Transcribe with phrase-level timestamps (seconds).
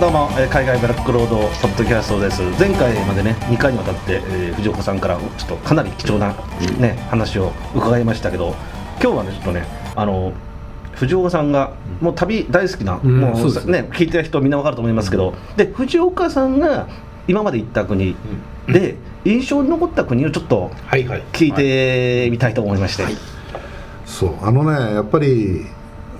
[0.00, 2.40] どうも、えー海外ブラックロードポッドキャストです。
[2.56, 6.36] 前回までね2回にわたって、えー藤岡さんからちょっとかなり貴重な、
[6.78, 8.54] ね、話を伺いましたけど
[9.02, 9.64] 今日はねちょっとね
[9.96, 10.32] あの
[10.92, 13.88] 藤岡さんがもう旅大好きな、んもうそうですね。
[13.92, 16.86] 聞いてる人みんなわかると思いますけど、で藤岡さんが
[17.26, 18.14] 今まで行った国
[18.68, 21.22] で印象に残った国をちょっとはいはい。
[21.32, 23.04] 聞いてみたいと思いまして、
[24.06, 25.66] そうあのねやっぱり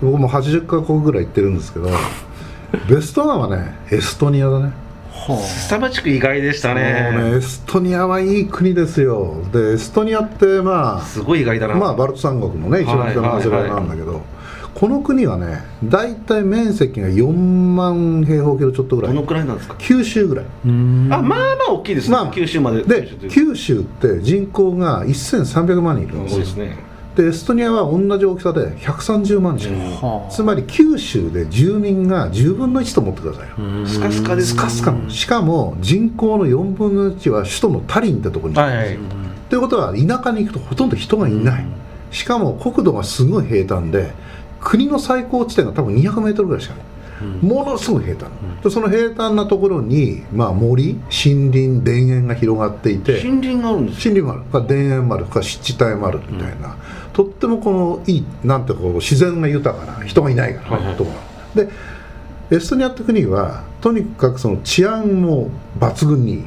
[0.02, 1.90] 僕も80カ国ぐらい行ってるんですけど
[2.88, 4.72] ベストワンはねエストニアだね。
[5.40, 9.42] スタ地区意外でしたもうねねエストニアはいい国ですよ。
[9.52, 14.22] でエストニアってますごい意外だな、あまあバルト三国のね一番北の端なんだけど、
[14.74, 19.74] この国はね大体面積が4万平方キロちょっとぐらどのいくらいなんですか？
[19.78, 20.44] 九州ぐらい。
[20.44, 21.36] あまあま
[21.68, 26.40] あ大きいですね、まあ九州までで九州って人口が1300万人いるんですよ。
[26.40, 26.87] ですね
[27.18, 29.70] でエストニアは同じ大きさで130万人、
[30.30, 39.48] つまり九州で住民が10分の1と思ってくださいよ、スカスカですスカスカのしかも人口の4分の1は首都のタリンってところにいるんですよ、はい。
[39.50, 41.66] ということは田舎に行くとほとんど人がいない、
[42.12, 44.12] しかも国土がすごい平坦で
[44.60, 46.84] 国の最高地点が多分200メートルぐらいしかない、
[47.44, 48.30] ものすごい平坦、
[48.62, 53.24] でその平坦なところに、まあ、森森林田園が広がっていて。
[53.24, 54.42] 森林があるんです森林もある。
[54.52, 55.24] か田園もある。
[55.26, 56.76] か湿地帯もあるみたいな、
[57.18, 60.82] とってもこのいいなんてこう自然が豊かな人がいないから、は。
[60.84, 60.94] いはい。
[60.94, 61.10] とこ
[61.56, 61.68] ろで
[62.48, 66.44] エストニアって国はとにかくその治安も抜群にいい、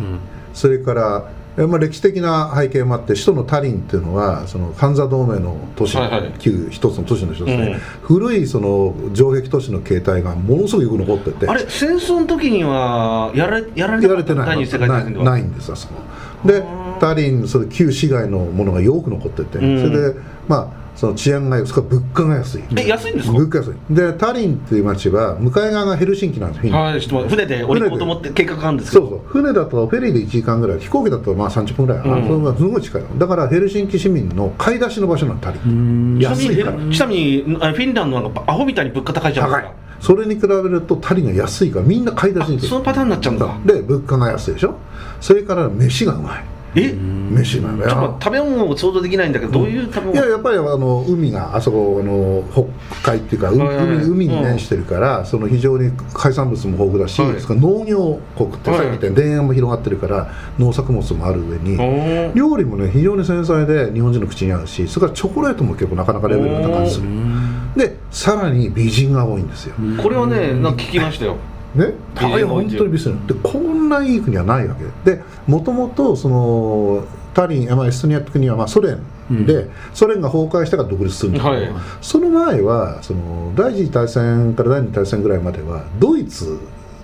[0.53, 6.33] それからえまあ、歴史的な背景もあって首都のタリンっていうのはその半座同盟の都市の、はいはい。
[6.39, 7.79] 旧一つの都市の一つで、うん。
[8.01, 11.49] 古いその城壁都市の形態がものすごくよく残ってて。
[11.49, 15.95] あれ戦争の時にはやられやられやられてないないないんですあそこ。
[16.45, 16.63] で
[17.01, 19.81] タリンそれ旧市街のものがよく残ってて、うん。
[19.81, 22.63] それでまあその治安がそれから物価が安い。
[22.77, 23.33] え安いんですか？
[23.33, 23.95] 物価安い。
[23.95, 27.63] でタリンっていう街は向かい側がヘルシンキなんですよはいちょっと船で。
[27.63, 29.27] 降りようと思って計画があるんですけどそうそう。
[29.27, 32.07] 船だとフェリーで1時間ぐらい飛行機だとまあ30分ぐらい。
[32.07, 32.27] うん。
[32.27, 33.01] それがすごい近い。
[33.01, 36.77] のだからヘルシンキ市民の買い出しの場所なのタリン安いから。
[36.93, 39.81] ちなみにあフィンランドなんかアホみたいに物価高いじゃない高いですか？
[40.01, 43.57] それに比べるとタリンが安いからみんな買い出しにそのパターンになっちゃうんだ。
[43.65, 44.75] で物価が安いでしょ？
[45.19, 46.43] それから飯がうまい
[46.75, 46.93] え？
[46.93, 50.13] 飯がうまいちょっと食べ物を想像できないんだけどどういう食べ物？
[50.13, 53.63] いややっぱりあの海があそこあの北海っていうか、海
[54.03, 61.77] 海に面してるから、その非常に海産物も豊富だし、農業国ってはいさっき言ったように田園も広がってるから農作物もある上に、
[62.35, 67.07] 料理もね非常に繊細で日本人の口に合うしそれからチョコレートも結構なかなかレベルが高いする。
[67.75, 71.37] でさらに美人が多いんですよ、これはねなんか聞きましたよ
[71.75, 75.11] ね、美人が多い本当に美人でこんないい国はないわけ。
[75.15, 78.99] でもともとそのタリン、まあ、エストニアって国はまあソ連
[79.45, 81.69] で、ソ連が崩壊してから独立するんだけど、はい。
[82.01, 86.59] その前はその第一次大戦から第二次大戦ぐらいまではドイツ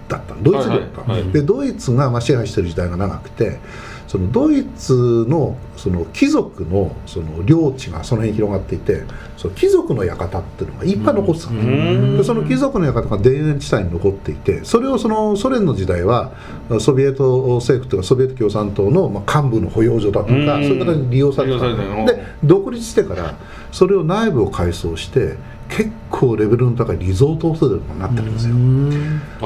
[0.10, 0.44] だったの。
[0.44, 1.32] ドイツ領だったの、はいはい。
[1.32, 3.60] でドイツがまあ支配してる時代が長くて
[4.08, 9.04] そのドイツのその貴族のその領地がその辺に広がっていて
[9.36, 11.60] その貴族の館っていうのがいっぱい残ってたの。
[11.60, 12.18] うん。
[12.18, 16.32] でその貴族の館が田園地帯に残っていてそれをそのソ連の時代は
[16.80, 23.36] ソビエト政府というかソビエト共産党のまあ幹部の保養所だとかそううんいう形に利用されてで独立してから
[23.72, 25.36] それを内部を改装して
[25.70, 28.56] 結構レベルの高いリゾートホテルになってるんですよ。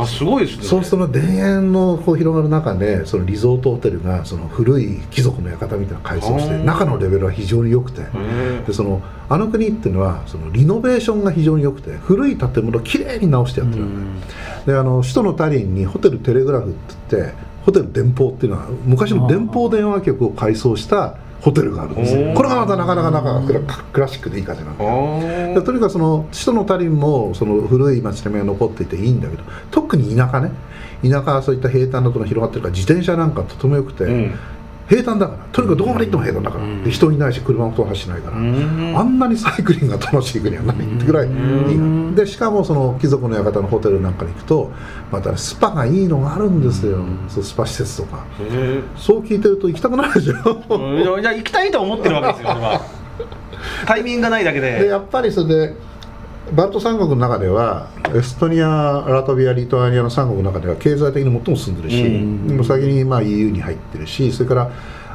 [0.02, 0.64] あすごいですね。
[0.64, 8.02] そうすると田園のこう広がる中でそのリゾートホテルがその古い貴族の館みたいな改装して中のレベルは非常に良くて。
[8.02, 13.86] へでそのあの国っていうのはそのリノベーションが非常に良くて古い建物をきれいに直してやってる
[14.66, 17.34] であの首都のタリンにホテルテレグラフって言って
[17.66, 30.52] ホテル電報っていうのは昔の電報電話局を改装したホテルがあるんですこれがまたなかなかなかクラクラシックでいい感じなんでとにかくその首都のタリンもその古い街並みが残っていていいんだけど特に田舎ね。
[31.04, 34.40] 田舎はそういった平坦なところが広がってるから自転車なんかとてもよくて、うん
[34.92, 35.40] 平坦だから。
[35.54, 38.94] とにかくどこまで行っても平坦だから、で人いないし車も走らないから、うん。
[38.98, 44.72] あんなにサイクリングが楽しい国はないってぐらいいいのでしかもその貴族の館のホテルなんかに行くと
[45.10, 48.26] またスパがいいのがあるんですよ、そうスパ施設とか。
[48.42, 50.62] へそう聞いてると行きたくなるでしょ。
[50.70, 51.22] えうん。
[51.22, 52.82] いや行きたいとは思ってるわけですよ
[53.88, 54.80] タイミングがないだけで。
[54.80, 55.76] でやっぱりそれで
[56.54, 62.58] バルト三国の中ではエストニアラトビアリトアニアの三国の中では経済的に最も進んでるし、うん。
[62.58, 64.72] もう先にまあ EU に入ってるしそれから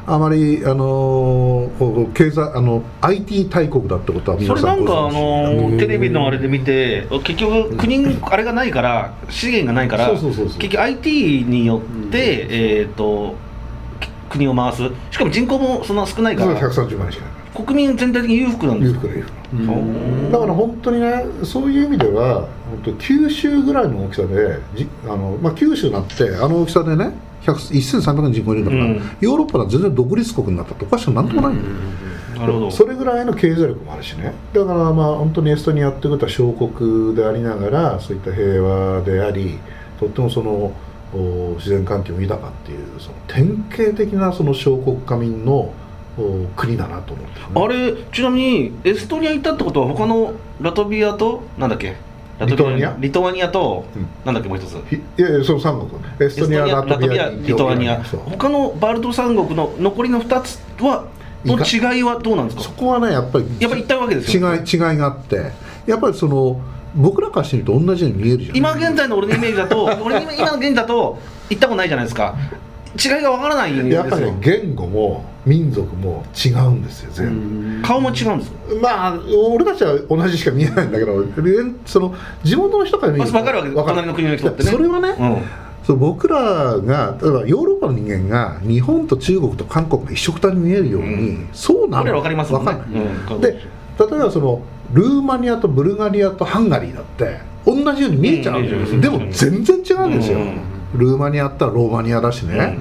[0.09, 13.35] あまり、あのーこう経済あの IT 大国だってことはそ皆さんごれなんかあのテレビのあれで見て結局国にあれがないから資源がないから結局 IT によってえっと
[14.29, 14.83] 国を回す。
[15.11, 16.59] しかも人口もそんな少ないから。
[16.59, 17.65] 130万人しかない。
[17.65, 19.33] 国民全体的に裕福なんです裕福で裕福。
[19.53, 19.55] う。
[19.57, 27.13] んだから本当にねそういう意味では本当九州ぐらいの大きさでじあの、まあ、九州になってあの大きさでね
[27.43, 27.53] 100
[28.01, 29.01] 1300人口いるんだから、うん。
[29.21, 31.75] ヨーロッパは全然独立国になったっておかしくなんともないんだよ、
[32.41, 32.71] なるほど。
[32.71, 34.33] それぐらいの経済力もあるしね。
[34.53, 39.57] だからまあ本当にエストニアってことは小国でありながらそういった平和であり
[39.99, 40.73] とってもそのお
[41.57, 45.73] 自然環境豊かっていうその典型的なその小国家民の
[46.17, 51.95] お国だなと思ってるね、あれちなみにエストニア行ったってことは他のラトビアとなんだっけ？
[52.39, 52.97] ラトビリトアニア？
[52.99, 54.07] リトアニアと、うん。
[54.25, 54.83] なんだっけもう一つ。
[54.89, 58.03] ひいやいやその三国エストニアラトビアリトアニア。
[58.03, 61.07] 他のバルト三国の残りの2つは
[61.45, 62.63] の違いはどうなんですか？
[62.63, 65.51] そこはねやっぱりやっぱり行ったわけですよ違い違いがあって。
[65.85, 66.59] やっぱりその
[66.95, 68.57] 僕らからしてみると同じように見えるじゃん。
[68.57, 71.17] 今現在の俺のイメージだと 俺今今の現在だと
[71.49, 72.35] 行ったことないじゃないですか。
[72.97, 73.95] 違いがわからないんですよ。
[73.95, 78.53] やっぱりね言語も民族も違うんですよ全部、顔も違うんですよ。
[78.81, 79.19] まあ
[79.49, 83.85] 俺たちは同じしか見えないんだけど連その地元の人から見ると分かるわけです。
[83.85, 84.71] 隣の国の人ってね。
[84.71, 85.41] それはね、うん。
[85.83, 86.37] そう僕ら
[86.79, 91.49] が例えばヨーロッパの人間が日本と中国と韓国が一緒くたに見えるように、うん。
[91.53, 92.03] そうなの。
[92.03, 92.71] 俺ら分かりますもんね
[93.29, 93.41] うん。
[93.41, 94.61] で例えばその
[94.93, 100.59] ルーマニアとブルガリアとハンガリーだって同じように見えちゃうんででも全然違うんですよ、うん。
[100.95, 102.77] ルーマニアってローマニアだしね、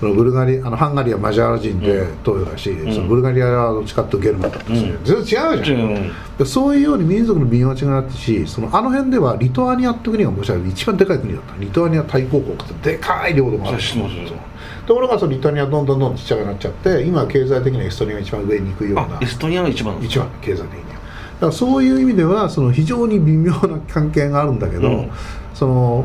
[0.00, 5.04] そのブルガリあのハンガリーはマジャール人で東洋だし、んそのブルガリアはどっちかっていうとゲルマンだったし、うん。
[5.04, 11.56] 全然違うじゃん、うんでそういうように民族の微妙があったしそのあの辺ではリトアニアって国がもしかしたら一番でかい国だった。
[11.60, 14.38] リトアニア大公国ってでかい領土があるそうそうそう
[14.84, 19.02] ところがそのリトアニアどんどんどんどんちっちゃくなっちゃって今は経済的にはエストニアが一番上に行くような。
[19.02, 19.96] あエストニアが一番。
[20.02, 21.03] 一番経済的には
[21.40, 25.10] らそういう意味ではその非常に微妙な関係があるんだけど、うん。
[25.54, 26.04] その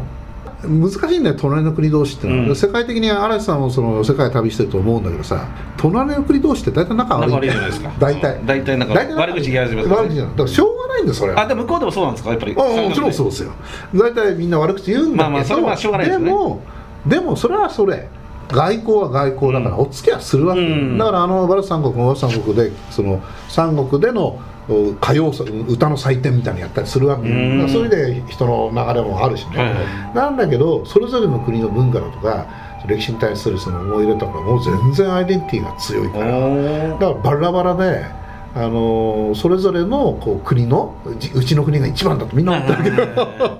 [0.62, 2.56] 難しいんだよ隣の国同士ってのは、うん。
[2.56, 5.48] 世界的に嵐さんもその世界旅してると思うんだけどさ
[5.78, 7.94] 隣の国同士って大体仲悪い仲悪いじゃないですか。
[7.98, 8.46] 大体。
[8.46, 10.31] 大体なんか悪口言い始め悪口じゃない。
[10.31, 11.42] だからしょうがないんだよそれは。
[11.42, 12.30] あでも向こうでもそうなんですか？
[12.31, 12.56] やっぱり。
[12.58, 13.52] あもちろんそうですよ。
[13.96, 16.62] 大体みんな悪口言うんだけど、まあまあそれはしょうがないでも
[17.06, 18.10] でもそれはそれ。
[18.50, 20.98] 外交は外交だからお付き合いするわけ、うん。
[20.98, 24.40] だからあのバルト三国もバルト三国でその三国でのお
[24.75, 32.48] 歌謡祭歌の祭典みたいなのやったりするわけそういう意味で人の流れもあるしね、はいはなんだけどそれぞれの国の文化だとか
[32.88, 36.38] 歴史に対するその思い入れとかもう全然アイデンティティが強いから。
[36.38, 38.06] おだからバラバラで、
[38.56, 43.60] あのーそれぞれのこう国のじうちの国が一番だとみんな思ってるけど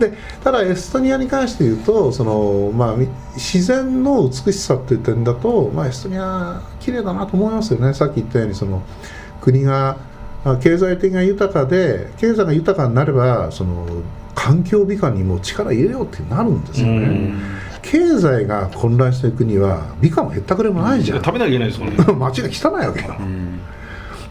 [0.00, 0.12] で
[0.42, 7.94] ただエストニアに関して言うとその、まあ、み自然の美しさっていう点だと、まあ、エストニア綺麗だなと思いますよね。
[7.94, 8.82] さっき言ったようにその
[9.40, 9.96] 国があ
[10.62, 13.86] 経済的が豊かで経済が豊かになればその
[14.34, 17.40] 環境美化にも力入れようってなるんですよね、うん。
[17.82, 21.96] 経済が混乱している国は美化もへったくれもないじゃん、食べなきゃいけないですもんね。
[22.14, 23.18] 街が汚いわけよ、だか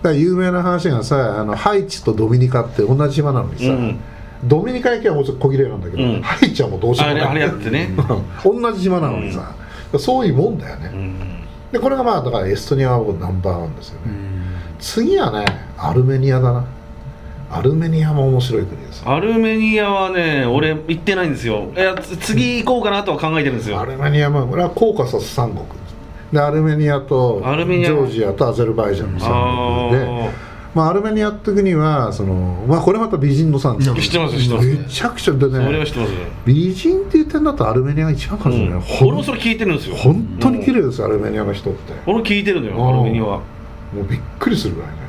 [0.04, 4.00] ら有名な話がさあのハイチとドミニカって同じ島なのにさ、うん。
[4.44, 6.22] ドミニカ駅はもうちょっと小切れなんだけど、うん。
[6.22, 7.28] ハイチはもうどうしようもない。
[7.28, 7.90] あれやってね。
[8.46, 9.56] 同じ島なのにさ、
[9.98, 11.16] そういうもんだよね、うん。
[11.72, 14.12] でこれがまあだからエストニアはナンバーワンですよね、
[14.80, 15.46] 次はね
[15.78, 16.66] アルメニアだな。
[17.52, 19.04] アルメニアも面白い国です。
[19.06, 21.72] アルメニアはね俺行ってないんですよ。
[21.76, 23.80] いやつ次行こうかなとは考えてるんですよ。
[23.80, 25.66] アルメニアもこれはコーカサス三国。
[26.32, 30.30] でアルメニアとジョージアとアゼルバイジャンの三国で。
[30.30, 34.68] あまあ、アルメニアって国はその、まあ、これまた美人の産地あ知ってます知ってます。
[34.68, 36.12] めちゃくちゃでそれはね知ってます。
[36.46, 39.96] 美人っていう点だとアルメニアが一番かもしれない、俺もそれ聞いてるんですよ。
[39.96, 41.94] 本当に綺麗です、アルメニアの人って。
[42.06, 43.42] 俺も聞いてるのようんアルメニアは
[43.96, 45.06] もうびっくりするぐらいね。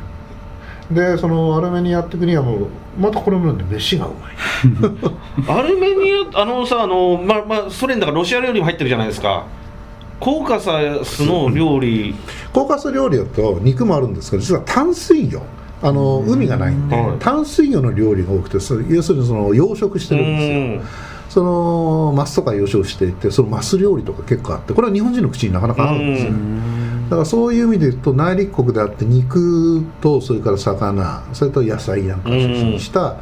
[0.90, 4.34] でそのアルメニアって国はもうまたこれもなんで飯がうまい。
[5.58, 9.44] アルメニアあのさあのまあまあソ連だからロシア料理も入ってるじゃないですか。
[10.20, 12.14] コーカサスの料理。
[12.52, 15.42] コーカス料理だと肉もあるんですけど実は淡水魚。
[15.82, 17.18] あの海がないんで、はい。
[17.18, 20.58] 淡水魚の料理が多くてそ要するにその養殖してうるんですよ。
[20.58, 21.06] ん。
[21.28, 26.32] そのマスとか養殖していてそのマス料理とか結構あってこれは日本人の口になかなか合うんですよ、
[27.06, 33.16] だからそういう意味で言うと内陸国であって肉とそれから魚それと野菜なんかを中心にした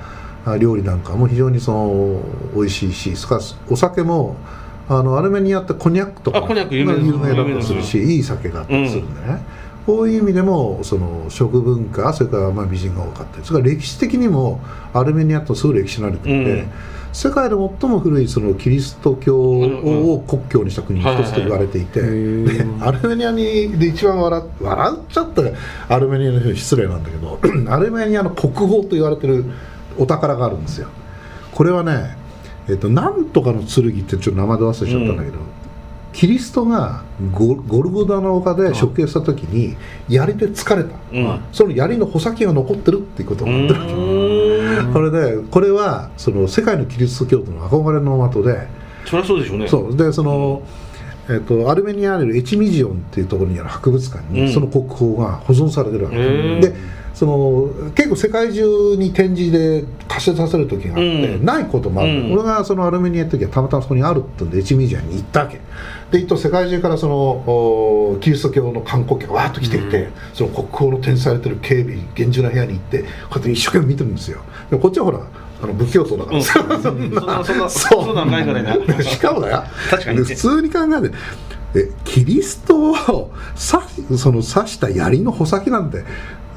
[0.46, 2.20] あ料理なんかも非常にその
[2.54, 4.36] 美味しいしそれからお酒も
[4.88, 6.40] あのアルメニアってコニャックとか
[7.06, 9.40] 有名だったりするしいい酒があったりするんでね、
[9.86, 14.60] こういう意味でもその食文化それからまあ美人が多かったりそれから歴史的にも
[14.92, 16.70] アルメニアとすごい歴史のある国で、うん。
[17.14, 22.00] 世界で最も古いそのキリスト教を国教にした国の一つと言われていて、
[22.80, 25.50] アルメニアにで一番笑っ笑っちゃったら
[25.88, 27.38] アルメニアの人に失礼なんだけど
[27.72, 29.44] アルメニアの国宝と言われてる
[29.96, 30.88] お宝があるんですよ。
[31.52, 32.16] これはね、
[32.68, 35.38] えっとなんとかの剣ってちょっと名前で忘れちゃったんだけど、
[36.14, 37.02] キリストが
[37.32, 39.76] ゴゴルゴダの丘で処刑した時に
[40.08, 41.40] 槍で疲れた、うん。
[41.52, 43.92] その槍の穂先が残ってるっていうことうがあってるわけ。
[43.92, 44.92] ーん。
[44.94, 48.68] これでこれはその世界のキリスト教徒の憧れの的で。
[49.04, 49.68] そりゃそうでしょうね。
[49.68, 49.96] そう。
[49.96, 50.62] でその、
[51.28, 54.52] えっとアルメニアにあるエチミジオンっていうところにある博物館に、うん。
[54.52, 56.16] その国宝が保存されてるわけ。
[56.16, 56.60] へー。
[56.60, 56.74] で
[57.14, 61.44] その結構世界中に展示で貸し出させる時があって、うん。
[61.44, 62.32] ないこともある、うん。
[62.32, 65.60] 俺がそのアルメニアの時はたまたまそこにあるってんでエチミジオンに行ったわけ。
[66.10, 74.40] で行くと世界中からそのおキリスト教の観光客がわーっと来ていて、その国宝の展示されてる警備厳重な部屋に行ってこうやって一生懸命見てるんですよ。
[74.68, 75.20] でもこっちはほら
[75.62, 76.44] あの仏教徒だから、うん。
[76.44, 81.14] そんなそんな そんなんないからねしかもだよ確かに普通に考えて
[81.76, 86.04] えキリストを刺その刺した槍の穂先なんて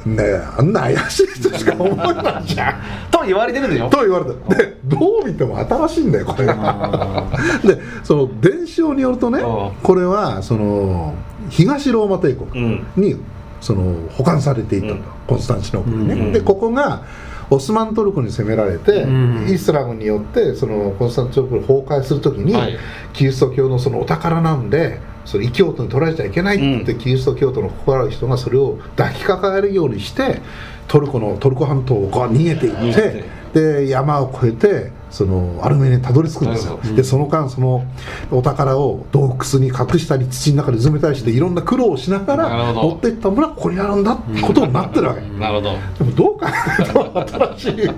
[0.05, 2.75] ねえあんな怪しい人しか思えないじゃん。
[3.11, 6.45] と言われてるんでしょと言われたでどう見ても新しいんだよこれ。
[6.45, 7.23] が
[7.65, 9.41] でその伝承によるとね
[9.83, 11.13] これはその
[11.49, 13.19] 東ローマ帝国に
[13.59, 15.01] その保管されていたと、うん。
[15.27, 16.31] コンスタンチノープルにね、うん。
[16.31, 17.01] でここが
[17.49, 19.49] オスマントルコに攻められて、うん。
[19.49, 22.77] イスラムによってそのコンスタンチノープル崩壊するときに、はい。
[23.13, 26.99] キリスト教のそのお宝なんでそれ異教徒に取られちゃいけないって言って、うん。
[26.99, 30.41] キリスト教徒の心ある人がそれを抱きかかえるようにして
[30.87, 33.37] トルコのトルコ半島を逃げていって。
[33.53, 36.79] で山を越えてそのアルメニアにたどり着くんですよ。
[36.95, 37.83] でその間その
[38.29, 45.71] お宝を洞窟に隠したり土の中に埋めたりしていろんな苦労をしながら持っていったものはここにあるんだってことになってるわけ、なるほど。
[45.97, 46.45] でもどう考
[46.79, 47.75] えても新しい。
[47.77, 47.91] で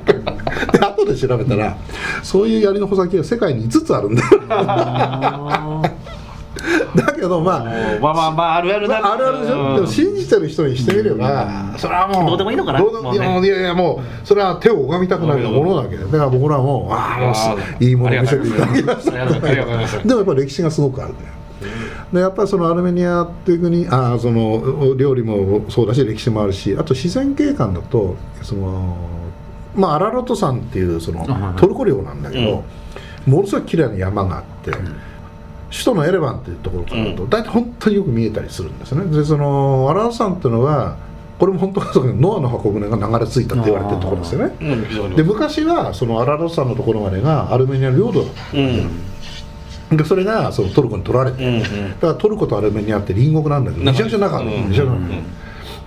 [0.79, 1.77] 後で調べたら
[2.23, 5.83] そういう槍の穂先が世界に5つあるんだよ
[6.95, 7.63] だけどまあ
[8.01, 12.79] まあまあまああるあるだあるあるでしょ、でも信じてる人にしてみれば、それはもうどうでもいいのかな。
[12.79, 13.47] どうでもね。
[13.47, 15.63] いやいやもうそれは手を拝みたくなるも。
[15.63, 19.11] のだけどだから僕らもああもうすあーいいものを見せていただきました。
[19.11, 21.29] でもやっぱり歴史がすごくあるんだよ
[22.11, 28.97] でやっぱりそのアルメニアっていう国あーその料理もそうだし歴史もあるしあと自然景観だとその
[29.75, 32.63] まあアラロト山っていうそのはいトルコ領なんだけど、
[33.27, 34.71] ものすごい綺麗な山があって、
[35.71, 39.05] 首都のエレバンっていうところからだと、大体本当によく見えたりするんですね。
[39.05, 40.97] でそのアラロト山っていうのは
[41.37, 45.15] これも本当はそうだけどノアの箱舟が流れ着いたって言われてるところですよね。
[45.15, 48.61] で昔はそのアラロト山のところまでがアルメニアの領土だったう
[49.95, 49.97] ん。
[49.97, 51.61] でそれがそのトルコに取られて、うんうん。
[51.61, 54.79] だからトルコとアルメニアって隣国なんだけどめちゃくちゃ仲悪い、い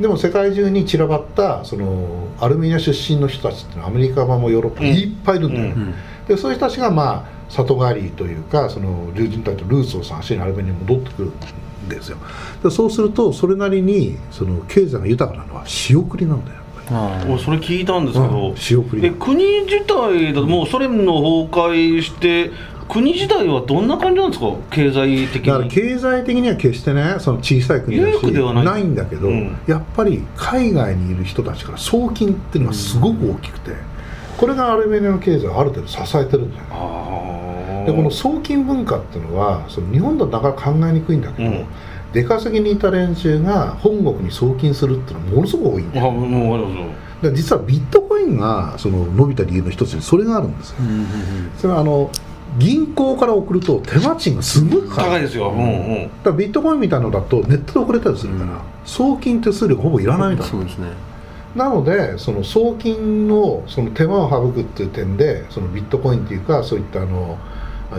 [0.00, 5.94] でも世界中に散らばったそのアルメニア出身の人たちっていうのはアメリカ版もヨーロッパもいっぱいいるんだよ、うん。
[6.26, 12.16] でそういう人たちがまあ里帰りというかその竜神隊とルーツを探しにアルメニアに戻ってくるんですよ。
[12.62, 16.56] でそうするとそれなりにその経済が豊かなのは仕送りなんだよ。
[16.90, 22.50] やっぱり俺それ聞いたんですけど、うん仕送りえ国自体だともうソ連の崩壊して
[22.88, 24.54] 国自体はどんな感じなんですか？
[24.70, 28.64] 経済的だからに経済的には決してねその小さい国だ裕し福ではない。
[28.64, 29.56] ないんだけど、うん。
[29.66, 33.70] やっぱり海外にいる人たちから送金っていうのがすごく大きくて、
[34.36, 36.64] これがアルメニアの経済をある程度支えてるんだよ。
[36.64, 37.41] ねああ
[37.86, 41.66] でこの送金文化っていうのはその日本だとなかなか考えにくいんだけど、うん。
[42.12, 46.08] 出稼ぎにいた連中が本国に送金するっていうのはものすごく多いんだよ。
[46.08, 50.76] あもうありますよで実はビットコインがその伸びた理由の一つにそれがあるんですよ。
[51.56, 52.10] それはあの
[52.58, 60.42] 銀行から送ると手間賃がすごい高いですよ、うんうん、だからビットコインみたいなのだとネットで送れたりするから、うん送金手数料がほぼいらないんだ。
[60.42, 60.88] そうですね。
[61.54, 67.38] なのでその送金のその手間を省くっていう点でそのビットコインっていうかそういったあの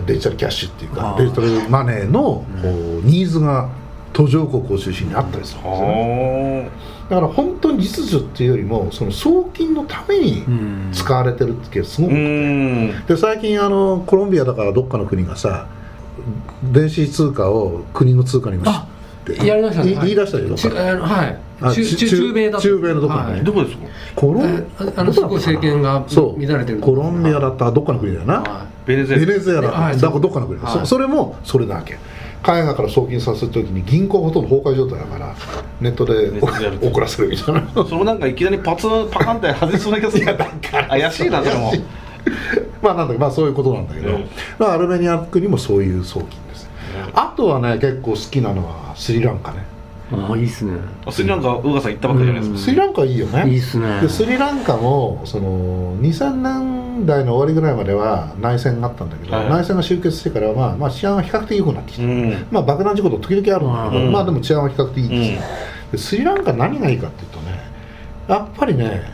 [0.02, 2.44] デジタルキャッシュっていうかデジタルマネーの
[3.02, 3.68] ニーズが
[4.12, 6.70] 途上国を中心にあったりするんですよね。
[6.70, 10.90] はだから本当に実需っていうよりもその送金のためにうん。
[10.92, 13.04] 使われてるってすごくん。
[13.06, 15.66] で最近あのコロンビアだからどっかの国がさ
[16.72, 18.86] 電子通貨を国の通貨にもしあ
[19.32, 19.46] って。
[19.46, 21.38] やりました言い出したりとちかあのはい。
[21.60, 22.62] あ中米だと。
[22.62, 23.32] 中米のどこかね。
[23.32, 23.44] はい。
[23.44, 23.86] どこですか？
[24.14, 24.44] コロン？
[24.44, 26.46] えああのすごい政権がそう。
[26.46, 29.98] 乱れてるコロンビアだったらどっかの国だよな、はベネズエラベネズエラ、はい。
[29.98, 30.78] だからどっかの国だ、はい。
[30.80, 31.96] そそれもそれだけ。
[32.42, 35.34] 海外から送金させるときに銀行ほとんど崩壊状態だから
[35.80, 36.30] ネットで
[36.86, 40.26] 送らせるみたいな それなんかいきなりパツパカンって外しそうな気がする。
[40.90, 41.72] 怪しいなそれも。
[42.82, 44.24] まあなんだけどまあそういうことなんだけど、うん
[44.58, 46.28] まあ、アルメニア国もそういう送金。
[46.28, 46.43] です
[47.14, 49.64] あとはね結構好きなのはスリランカね。
[50.12, 50.72] ああいいっすね。
[51.10, 53.50] スリランカ宇賀さん行ったばっかりじゃないですか、スリランカいいよね。
[53.50, 54.00] いいっすね。
[54.00, 59.48] でスリランカもその2000年代の終わりぐらいまでは内戦があったんだけど、はい。
[59.48, 62.46] 内戦が終結してからは、まあ、まあ治安は比較的良くなってきた、うん。
[62.50, 64.12] まあ爆弾事故と時々あるんだけど、うん。
[64.12, 65.44] まあでも治安は比較的いいです、
[65.86, 65.90] うん。
[65.92, 67.58] でスリランカ何がいいかっていうとね
[68.28, 69.13] やっぱりね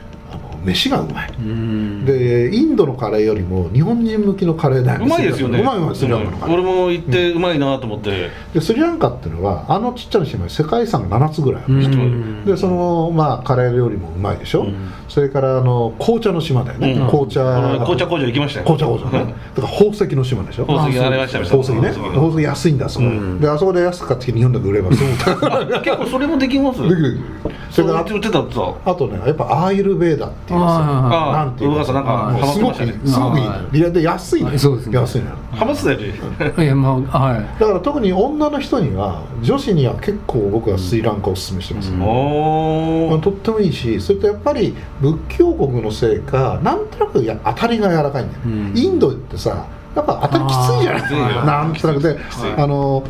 [0.65, 2.05] 飯がうまい、うん。
[2.05, 5.61] でインドのカレーよりも日本人向きのカレーだようまいですよね。
[5.61, 6.55] うまいうまいスリランカのカレー。
[6.55, 12.45] 俺も行ってうまいなと思って、でスリランカっていうのはあのちっちゃな島に世界遺産が7つぐらいある、うん。
[12.45, 14.93] でそのまあカレー料理もうまいでしょ、うん。
[15.09, 17.07] それからあの紅茶の島だよね、うん。
[17.09, 17.41] 紅茶。
[17.43, 18.67] 紅茶工場行きましたよ。
[18.67, 19.35] 紅茶工場ね。
[19.55, 20.67] だから宝石の島でしょ。
[20.67, 21.45] 宝石ありましたよ。
[21.45, 21.91] 宝石ね。
[21.91, 22.43] 宝石。
[22.43, 23.41] 安いんだそこ、うん。
[23.41, 26.83] であそこで安く買って日本で売ればすぐ高い結構それもできます？
[26.83, 27.21] できる
[27.71, 32.41] そそれれから言ってたさあとねやっぱアーユルベーダっていうさなんていう宇賀さんなんかはい。
[32.41, 33.13] ハマっすごくいいてましたね。
[33.13, 33.79] すごくいいはい。
[33.79, 34.59] いやで安いね。
[34.59, 34.99] そうですね。
[34.99, 36.55] 安いのよハマってたよね。
[36.57, 37.41] あいやまあはい。
[37.61, 41.99] だから特に女の人には女子には結構僕はスリランカをおすすめしてます、うん。
[42.01, 48.73] まおーあとってもいいしそれとやっぱり仏教国のせいかなんとなくや当たりが柔らかいんだよ、うん。
[48.77, 50.99] インドってさやっぱ当たりきついじゃな
[51.43, 51.47] い？
[51.47, 52.01] なんとなく。
[52.01, 52.53] できつい。
[52.57, 53.05] あの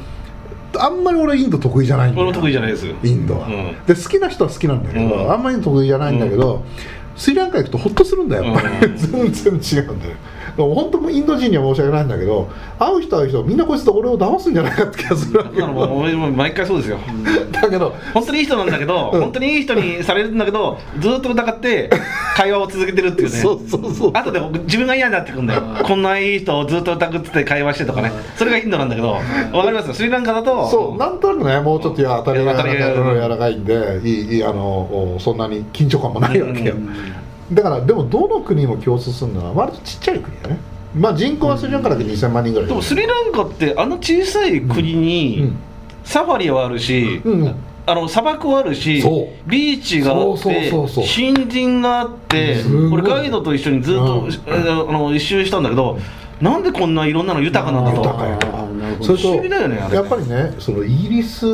[0.78, 2.28] あんまり俺インド得意じゃないんだよ。
[2.28, 2.86] 俺も得意じゃないです。
[2.86, 3.86] インドは、うん。
[3.86, 5.32] で好きな人は好きなんだけど、うん。
[5.32, 6.64] あんまり得意じゃないんだけど、
[7.16, 8.96] スリランカ行くとホッとするんだよやっぱり、うん。
[9.32, 10.12] 全然違うんだよ
[10.68, 12.48] 本当もうインド人には申し訳ないんだけど
[12.78, 16.98] 会う人会う人みんなこいつと俺を騙すんじゃないかって気がするわけ毎回そうですよ。
[17.52, 19.20] だけど本当にいい人なんだけど、うん。
[19.20, 21.90] 本当にいい人にされるんだけどずっと疑って
[22.36, 23.36] 会話を続けてるっていうね。
[23.38, 25.62] そうそうそうあとで僕自分が嫌になってくるんだよ。
[25.82, 28.12] こんないい人をずっと疑ってて会話してとかね。
[28.36, 29.12] それがインドなんだけど
[29.52, 29.94] わかりますよ。
[29.94, 36.74] スリランカだとそうなんとなくねもうちょっと当たりが柔らかいんでいいいいあのおそんなに緊張感もないわけよ、
[37.52, 40.58] だからでもどの国も共通するのは割とちっちゃい国だね。
[40.94, 45.52] まあ人口はスリランカだけ2000万人ぐらいでもスリランカってあの小さい国に
[46.04, 47.54] サファリはあるし、うん、うん。
[47.86, 49.02] あの砂漠はあるし
[49.46, 52.56] ビーチがあって森林があって
[52.92, 54.28] 俺ガイドと一緒にずっと、うん。
[54.28, 55.98] えーあの一周したんだけど
[56.40, 57.98] なんでこんないろんなの豊かなんだと。
[57.98, 59.94] 豊かよあーなるほどそれとねあれ。
[59.94, 61.46] やっぱりねそのイギリス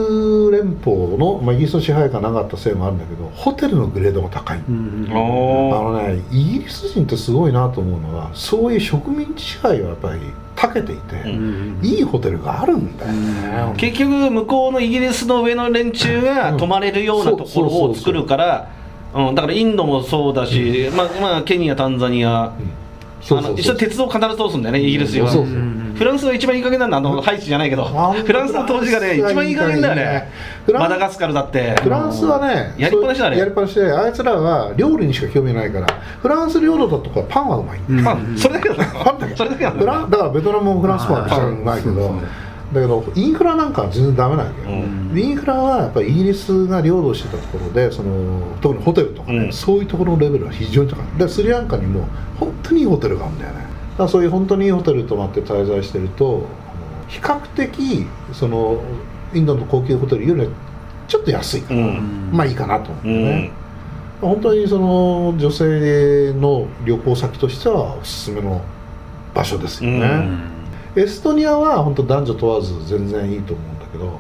[0.51, 10.21] 連邦の、まあ、イギリスの支配下なかったせいもあるんだけどホテルのグレードが高い、うんあのねイギリス人ってすごいなと思うのはそういう植民地支配はやっぱり
[10.55, 18.71] 長けていて、うんいいホテルがあるんだよね、結局向こうのイギリスの上の連中が泊まれるようなところを作るから、
[19.15, 22.55] うん、だからインドもそうだし、まあまあ、ケニア、タンザニア、
[23.31, 25.31] あの一緒に鉄道必ず通すんだよね、イギリスは。
[25.97, 30.31] フランスは一番いい加減なんだ、あのハイチじゃないけど、あフランスの当時がね、一番いい加減だよね。
[30.73, 31.75] マダガスカルだって。
[31.81, 33.39] フランスはねやりっぱなしだね。
[33.39, 35.87] やりっぱなしであいつらは料理にしか興味ないから
[36.21, 37.81] フランス領土だとかパンはうまい。
[37.81, 37.87] ん。
[37.87, 39.37] だよ、まあ、それだけだパンだけ。
[39.37, 42.21] それだけだランだからベトナムもフランスパンはうまいけど、
[42.73, 45.19] だけどインフラなんかは全然ダメなんだけど、うん。
[45.19, 49.53] インフラはやっぱりイギリスが領土してたところでその特にホテルとかね、うん。
[49.53, 51.19] そういうところのレベルは非常に高い。
[51.19, 52.09] でスリランカにも
[52.41, 53.61] 本当にいいホテルがあるんだよね。
[53.61, 53.63] だ
[53.99, 56.45] からそういう本当にいいホテル泊まって滞在してると
[57.09, 58.83] 比較的その
[59.33, 60.49] インドの高級ホテルよりは
[61.07, 62.31] ちょっと安いから、うん。
[62.33, 63.51] まあいいかなと思ってうね、ん。
[64.21, 68.61] 本当にその女性の旅行先としてはおすすめの
[69.35, 70.56] 場所ですよね、うん
[70.97, 74.19] エストニアは本当男女問わず全然いいと思うんだけど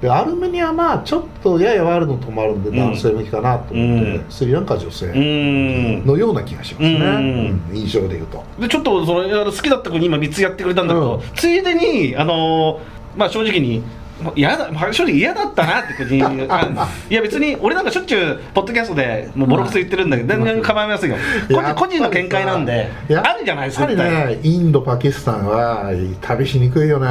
[0.00, 4.30] でアルメニアはまあちょっとややワールド泊まるんでうん男性向きかなと思って、うん。
[4.30, 6.06] スリランカは女う性ん。
[6.06, 7.70] のような気がしますね、うん。
[7.70, 8.44] うん印象で言うと。
[8.60, 11.20] でちょっとその好きだった子に今3つやってくれたんだけど、うん。
[11.34, 13.82] ついでにあのーまあ正直に
[14.22, 16.22] まあ嫌だ、まあ、正直嫌だったなって子に。
[16.48, 21.16] あいや別に俺なんかしょっちゅうポッドキャストでもうボロクソ言ってるんだけど全然構いませんよ。
[21.48, 27.08] 個人個人の見解なんでやあるじゃないですかねインドパキスタンは旅しにくいよね。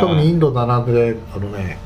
[0.00, 1.78] 特にインドだなってあのね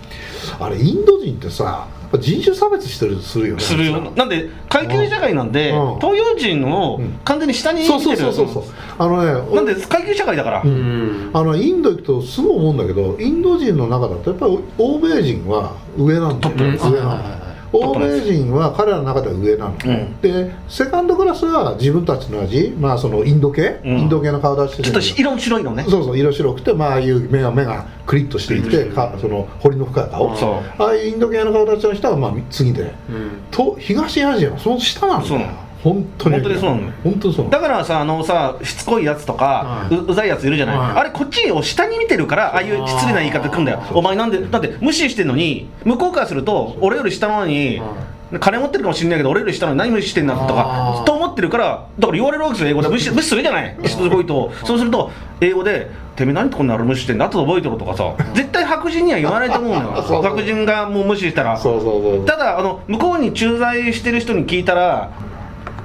[0.60, 3.60] あれインド人ってさぱ人種差別してるするよね。
[3.60, 4.00] するよ。
[4.16, 6.00] なんで階級社会なんで、うん。
[6.00, 7.18] 東洋人をうん。
[7.24, 8.46] 完全に下に見てそうるそうそう。
[8.46, 11.30] そうそうあのねなんで階級社会だから、ううん。
[11.32, 17.43] あのインド行くとすごい思うんだけどインド人の中だとやっぱり欧米人は上なんだよトップ上なの
[17.74, 20.20] 欧米人は彼らの中では上なの、うん。
[20.20, 22.70] でセカンドクラスは自分たちの味。
[22.78, 23.98] まあそのインド系、うん。
[23.98, 25.84] インド系の顔出してちょっと色白いのね。
[25.88, 30.30] そうそう色白くて、まあああいう目が目がクリッとしていて、かその彫りの深い顔。
[30.78, 32.82] ああいうインド系の顔立ちの人はまあ次で。
[32.82, 33.30] うん。
[33.50, 36.34] と東アジアのその下なんだよ本当に。
[36.36, 37.50] 本当にそうなの本当にそう。
[37.50, 39.94] だからさあのさしつこいやつとか、はい。
[39.94, 40.96] ううざいやついるじゃない、はい。
[40.96, 43.82] あれこっちを下に見てるからああいう失礼な言い方くんだよ。
[43.92, 44.40] お前なんで？
[44.40, 51.04] だって無視してんのに向こうからすると俺より下なのに、は金持ってるかもしれないけど俺より下のに何無視してんだとあかー。
[51.04, 52.88] と思ってるからだから言われるわけですよ英語で。
[52.88, 53.76] 無視無視するじゃない？
[53.86, 54.50] すごいと。
[54.64, 57.26] そうすると英語で「てめえ何でこんな俺無視してんだ？
[57.26, 58.14] 後で覚えてろ」とかさ。
[58.34, 60.02] 絶対白人には言わないと思うのよ。
[60.22, 61.56] 白人がもう無視したら。
[61.58, 65.10] ただあの向こうに駐在してる人に聞いたら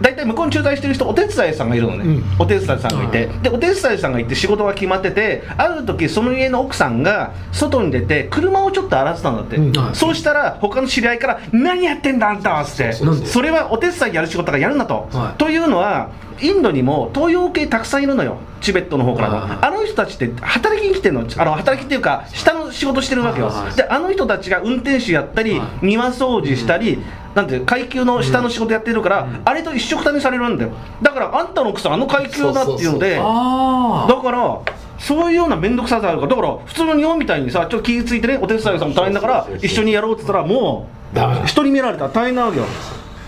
[0.02, 2.24] 大体向こうに駐在してる人お手伝いさんがいるのね、うん。
[2.40, 9.96] お手伝いさんがいて、でお手伝いさんがいて仕事が決まっててある時その家の奥さんが外に出て車をちょっと洗ってたんだって、うんはい。
[9.96, 12.94] そうしたら他の知り合いから「何やってんだあんた」っつって。
[12.94, 15.38] それはお手伝いやる仕事だからやるんだと、はい。
[15.38, 16.10] というのは
[16.42, 18.38] インドにも東洋系たくさんいるのよ。
[18.62, 21.26] チベットの方からはいもあの人たちって働きに来てるの。
[21.38, 23.52] あの働きっていうか下の仕事してるわけよ。
[23.76, 25.86] であの人たちが運転手やったり、はい。
[25.86, 27.00] 庭掃除したり、
[27.40, 30.72] なんて階級の下の仕事やってるから、あれと一緒くたにされるんだよ。
[31.02, 34.62] だからあんたの奥さんあの階級だっていうのであだから
[34.98, 42.06] そういうような面倒くささあるからだから普通の日本みたいにさちょっと気ぃ付いてねお手伝いさんも大変だから一緒にやろうって言ったらもう人に見られた。
[42.08, 42.66] ら大変なわけよ。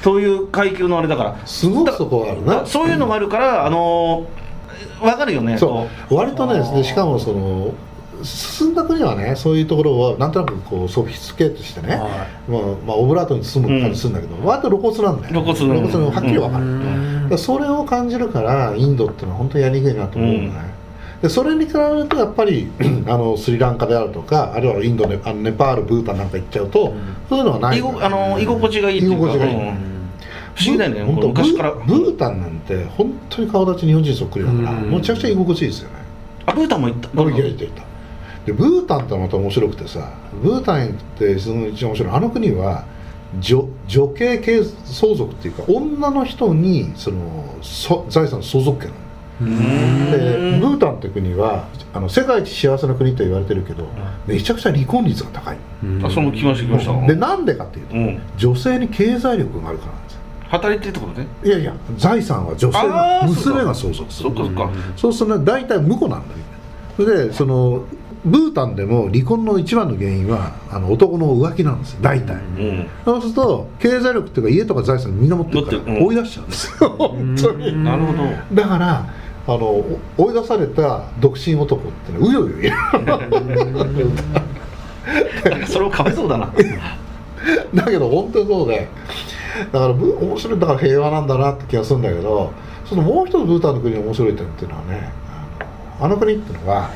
[0.03, 1.47] そういう階級のあれだから。
[1.47, 2.55] すごくそこはあるな。
[2.55, 6.15] だそういうのがあるからあのー、分かるよねそう。
[6.15, 7.73] 割とねでしかもその
[8.23, 14.13] 進んだ国はねそういうところをなんとなくこうソフィスケートしてね、はまあまあ、オブラートに包む感じするん。
[14.15, 15.33] だけど、割と露骨なんだよ。
[15.33, 17.37] 露骨露骨はっきり分かる、うん。
[17.37, 20.51] それを感じるからインドってのは本当にやりにくいなと思うのね、
[21.21, 22.71] でそれに比べるとやっぱり
[23.07, 26.93] あのスリランカであるとかあるいはインドネあのネパールブータンなんか行っちゃうと、
[27.29, 29.17] そういうのはない居ごあの居心地がいいっていうか。
[29.17, 29.55] 居心地がいい。
[29.55, 29.91] うん。
[30.53, 31.71] 不思議だよね本当昔から。
[31.71, 34.89] ブータンなんて本当に顔立ち日本人そっくりだから、うん。
[34.89, 35.95] むちゃくちゃ居心地いいですよね。
[36.45, 37.09] あブータンも行った。
[37.21, 37.83] あいやいたいた
[38.45, 42.85] でブータンってまた面白くてさブータンってその一番面白いあの国は
[43.39, 48.89] 女女系系相続っていうか女の人にそのそ財産の相続権。
[48.89, 49.01] なの
[49.41, 50.11] うん。
[50.11, 50.17] で
[50.59, 53.87] ブータンって国はあの世界一幸せな国と言われてるけど
[54.27, 55.57] めちゃくちゃ離婚率が高い。
[56.03, 57.07] あその来ました来ました。
[57.07, 58.21] でなんでかっていうとうん。
[58.37, 60.19] 女性に経済力があるからなんですよ。
[60.49, 61.27] 働いてるってことね。
[61.43, 62.77] いやいや財産は女性
[63.27, 64.29] 娘が相続する。
[64.29, 64.69] そっかそっか。
[64.97, 66.39] そうするとね大体婿なんだよ。
[66.97, 67.85] それでその
[68.23, 72.87] ブータンでも離婚の一番の原因はあの男の浮気なんですよ大体、うん。
[73.05, 76.89] そうすると経済力っていうか家とか財産みんな持ってるから追い出しちゃうんですよ。
[76.97, 77.83] 本当に。
[77.83, 78.19] なるほど。
[78.53, 79.05] だから
[79.47, 82.71] あのお追い出された独身男ってうようよいる。
[85.65, 86.53] それもかわいそうだな。
[87.73, 88.87] だけど本当にそうで
[89.71, 92.51] だからブ面白いだから平和なんだなって気がするんだけど
[92.85, 95.11] そのもう一つブータンの国の面白い点っていうのはね
[95.99, 96.89] あの国っていうのは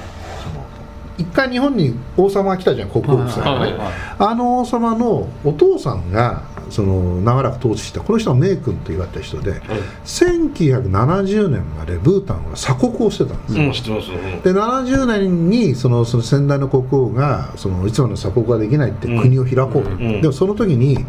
[1.17, 9.61] 一回日本に王様が来たじゃん国王夫妻がね、はいはいあの王様のお父さんがその長らく統治したこの人は名君と言われた人で、
[10.05, 14.11] 1970年までブータンは鎖国をしてたんですよ、うん知ってます。
[14.11, 14.41] うん。
[14.41, 20.21] で70年にそのその先代の国王がそのいつも鎖国ができないって国を開こうと、ん。
[20.21, 21.05] でもその時に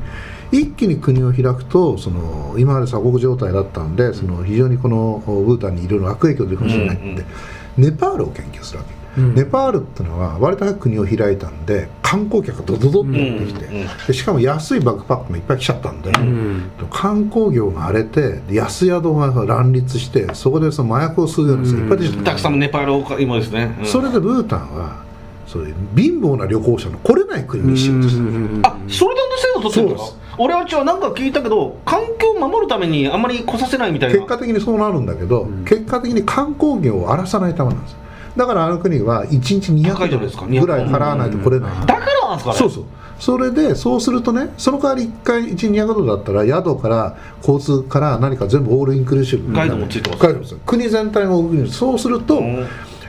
[0.53, 7.25] 一気に国を開くとその今まで鎖国状態だったんでその非常にこのブータンにいろいろ悪影響出るかもしれないって、うんうん
[7.77, 9.35] ネパールを研究するわけ、うん。
[9.35, 23.87] ネパールってのは割と早く国を開いたんで観光客がドドドってやってきて、うんうんでしかも安いバックパックもいっぱい来ちゃったんで、うん観光業が荒れてで安宿が乱立してそこでその麻薬を吸うような人がいっぱい出ちゃった、たくさんのネパールを今ですね、うん。
[23.87, 25.05] それでブータンは
[25.47, 28.61] そういう貧乏な旅行者の来れない国にしようとしてる。
[28.63, 34.15] あそれで制度取ってるんです俺は違うなんか聞いたけど環境を守るためにあんまり来させないみたいな。
[34.15, 37.97] 結果的にそうなるんだけど、結果的に観光業を荒らさないためなんです。
[38.37, 42.59] だからあの国は1日高いじゃないですか200ぐらい払わないと来れない、だからなんですかね。
[42.59, 42.85] そうそう。
[43.19, 52.67] それでそうするとねその代わり1回1200ドルだったら宿から交通から何か全部オールインクルーシブガイドもついてます国全体がオールインクルーシブそうすると、うん。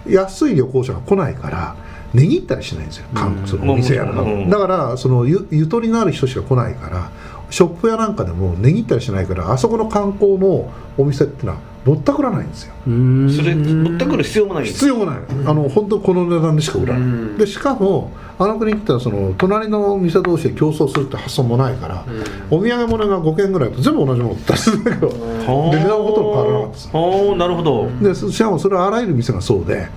[0.07, 1.75] 安い旅行者が来ないから
[2.13, 4.49] 値切ったりしないんですよ、観そのお店やるの、うん。
[4.49, 7.11] だからそのゆゆとりのある人しか来ないから
[7.49, 12.73] ショップやなんかでも値切ったりしないからあそこの観光のお店ってのはぼったくらないんですよ。
[12.85, 13.31] うん。
[13.31, 15.19] それ持ってくる必要もない必要もない。
[15.45, 17.37] あの本当この値段でしか売らない、うん。
[17.37, 22.05] でしかもあの国ってのはその隣の店同士で競争するって発想もないから、
[22.51, 27.89] お土産物が5件ぐらいと全部同じもの出すんだけどで値段ほとんど変わらなかったですおなるほど。
[28.01, 29.87] でしかもそれはあらゆる店がそうで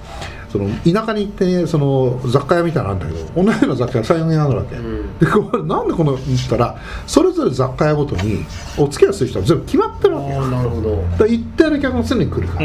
[0.50, 5.18] その田舎に行ってその雑貨屋みたいなのあるんだけど同じような雑貨屋34軒あるわけ、ん。
[5.18, 8.44] でこれなんでこの言ったらそれぞれ雑貨屋ごとに
[8.76, 10.42] お付き合いする人は全部決まってるわけよ。
[10.42, 10.96] ああなるほど。
[10.96, 12.60] だから一定の客が常に来るから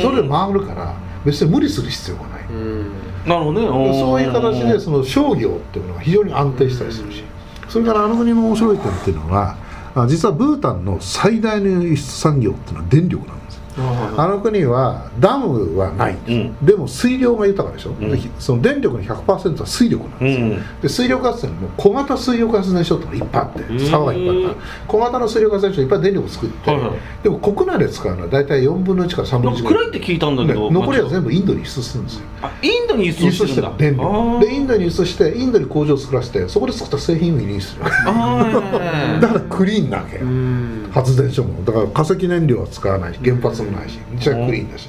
[0.00, 2.92] それで回るから別に無理する必要がない、うん。
[3.26, 4.00] なるほどね。
[4.00, 7.24] そういう形でその商業っていうのが非常に安定したりするし、
[7.68, 9.56] それからあの国の面白い点っていうのは
[9.94, 13.41] あ実はブータンの最大の輸出産業っていうのは電力なんですよ
[13.78, 16.66] あの国はダムはないんです、うん。
[16.66, 17.98] でも水量が豊かでしょ、ん。
[18.10, 20.80] でその電力の100%は水力なんですよ、うん。
[20.82, 23.80] で水力発電も小型水力発電所ってのがいっぱいあってん。
[23.80, 24.54] 沢がいっぱいあるから
[24.86, 26.92] 小型の水力発電所いっぱい電力作って、はいはい。
[27.22, 32.22] でも国内で使うのは大体4分の1から3分の1なんか暗いって聞いたんだけどで残りは全部インドに輸出するんですよ。
[32.42, 33.70] あインドに輸輸出してるんだ。
[33.70, 34.40] る電力。
[34.44, 37.82] でインドに輸出してインドに工場を作らせてそこで作った製品を輸入する。
[38.06, 40.22] あ だからクリーンなわけよ。
[40.22, 44.88] うん発電所もだから化石燃料は使わないし原発もないしめちゃクリーンだし。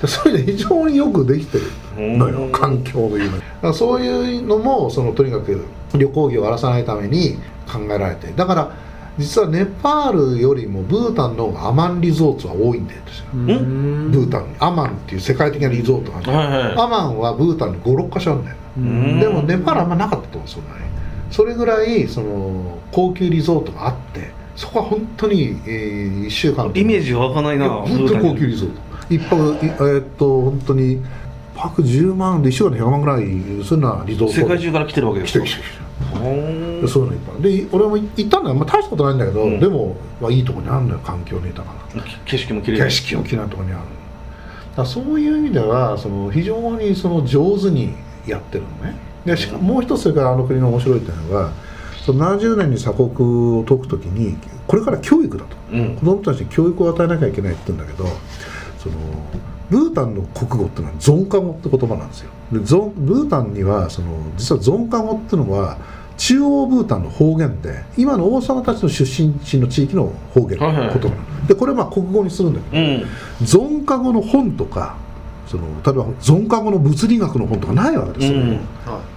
[0.00, 2.52] でそれで非常によくできてるのようん。
[2.52, 7.36] 環境というのはだからそういうのもそのとにかく旅行業を荒らさないために
[7.70, 8.32] 考えられて。
[8.32, 8.72] だから
[9.18, 13.26] 実はネパールよりもブータンの方がアマンリゾートは多いんだよ私は。
[13.34, 14.10] うん。
[14.10, 14.56] ブータンに。
[14.58, 18.56] アマンっていう世界的なリゾートがある、はいはいアマンはブータンに56か所あるんだよ。
[18.80, 19.20] ん。
[19.20, 20.82] でもネパールあんまなかったと思うそんなに
[21.30, 28.80] それぐらいその高級リゾートがあってそこは本当に、え1週間イメージ湧かないな本当に高級リゾート。
[29.10, 31.02] 一泊いえーっと本当に
[31.56, 33.24] 泊10万で1週間で100万ぐらい
[33.64, 34.34] するようなリゾート。
[34.34, 36.88] 世界中から来てるわけですか来てる来てる。
[36.88, 39.60] そういうのいっぱいで俺も行ったんだよ、まあ、大したことないんだけど、うん。
[39.60, 42.78] でも、まあ、いいとこにあるのよ環境の豊かな景色も綺麗。
[42.78, 43.82] 景色大きなところにある。
[44.76, 47.94] だそういう意味ではその非常にその上手に
[48.26, 48.96] やってるのね。
[49.24, 51.52] でしかももう一つそれからあの国の面白い点は
[52.04, 54.36] その70年に鎖国を解くときに
[54.66, 55.56] これから教育だと。
[55.72, 55.96] うん。
[55.96, 58.06] 子供たちに教育を与えなきゃいけないって言うんだけど
[58.78, 58.96] その
[59.70, 62.30] ブータンの国語っていうのはゾンカ語って言葉なんですよ。
[62.52, 65.78] でゾンブータンにはその実はゾンカ語っていうのは
[66.18, 73.06] 中央ブータンの方言で今の王様たちの出身地の地域の方言の言葉でこれをまあ国語にするんだけどうん。
[73.46, 74.96] ゾンカ語の本とか
[75.46, 78.42] その例えばゾンカ語の物理学の本とかないわけですよ、う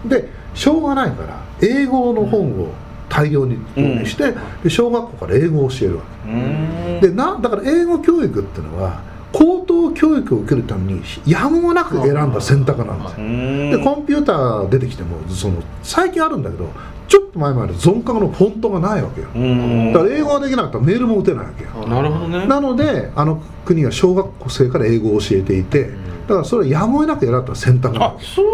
[0.05, 0.09] ん。
[0.09, 2.69] でしょうがないから英語の本を
[3.09, 6.99] 大量に購入して、で小学校から英語を教えるわうん。
[7.01, 13.17] けでなだから英語教育っていうのは高等教育を受けるためにやむをなく選んだ選択なんですよ。
[13.19, 13.71] うん。
[13.71, 16.69] でコンピューター出てきてもその最近あるんだけど
[17.07, 19.27] ちょっと前までゾンカ語のフォントがないわけよ。
[19.35, 19.93] うん。
[19.93, 21.87] だから英語ができなかったらメールも打てないわけよ。
[21.87, 22.47] なるほどね。
[22.47, 25.89] なのであの国は小学校生から英語を教えていて
[26.27, 28.45] だからそれはやむを得なく選んだ選択なあそう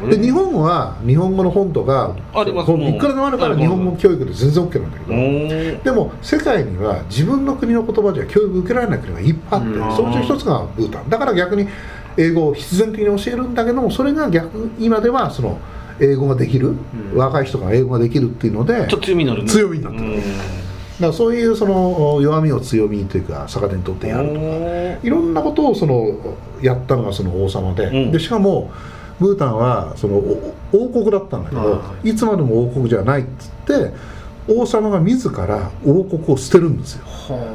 [0.00, 0.16] なんだ。
[0.16, 2.66] で日本は日本語の本とかあります。
[2.66, 5.14] 本いくらでもあるから日本語教育で全然 OK なんだけど。
[5.14, 5.82] うん。
[5.82, 11.10] でも世界には自分の国の言葉じゃ教育受けられない国がいっぱいあって、うんそのうちの一つがブータン。
[11.10, 11.68] だから逆に
[12.16, 15.58] 英語を必然的に教えるんだけどもそれが逆今ではその
[16.00, 16.74] 英語ができる、
[17.14, 19.48] 若い人が英語ができるっていうのでちょっと強みになるね。
[19.48, 20.22] 強みになってるだ
[21.02, 28.12] からそういうその弱みを強みというか逆手にとってやるとかいろんなことをそのやったのがその王様で,、うん。
[28.12, 28.70] でしかも
[29.20, 33.92] ブータンはそのお王国だったんだけど、、はいつまでも王国じゃないっつって
[34.48, 37.04] 王様が自ら王国を捨てるんですよ。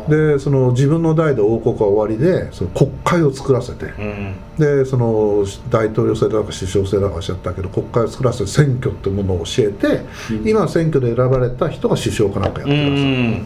[0.07, 3.85] でその自分の代で王国は終わりでその国会を作らせて。
[3.85, 4.35] うん。
[4.57, 10.01] でその大統領制だか首相制だかおっしゃったけど国会を作らせて選挙ってものを教えて、
[10.49, 13.45] 今選挙で選ばれた人が首相かなんかやっうてるん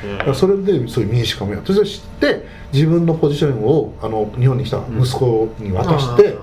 [0.00, 0.18] すよん。
[0.18, 6.36] だからそれでそういう民主化もやってそれで知って自分のポジションをあの日本に来た息子に渡して、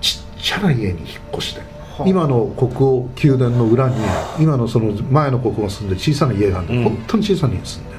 [0.00, 1.62] ちっちゃな家に引っ越して
[2.04, 3.94] 今の国王宮殿の裏に
[4.38, 6.84] 今のその前の国王が住んで小さな家があるんで、うん。
[6.84, 7.98] 本当に小さな家に住んでる。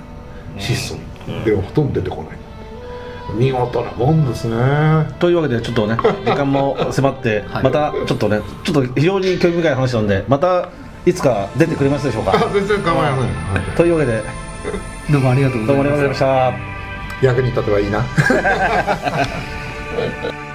[0.60, 0.96] 質素
[1.28, 2.38] に、でほとんど出てこない。
[3.36, 4.56] 見事なもんですね。
[5.20, 7.64] というわけでちょっとね 時間も迫ってはい。
[7.64, 10.70] またちょっとねちょっと非常に興味深い話なんでまた
[11.06, 12.32] いつか出てくれますでしょうか？
[12.54, 13.18] 全然構いま
[13.56, 14.24] せん、というわけで。
[15.10, 17.28] どうもありがとうごどうざいまもありがとうございました。
[17.28, 18.04] 役に立てばいいな